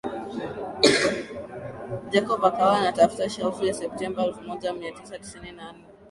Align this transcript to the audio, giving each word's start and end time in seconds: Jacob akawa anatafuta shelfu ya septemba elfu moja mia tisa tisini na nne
Jacob 2.11 2.45
akawa 2.45 2.77
anatafuta 2.77 3.29
shelfu 3.29 3.65
ya 3.65 3.73
septemba 3.73 4.25
elfu 4.25 4.41
moja 4.41 4.73
mia 4.73 4.91
tisa 4.91 5.19
tisini 5.19 5.51
na 5.51 5.73
nne 5.73 5.85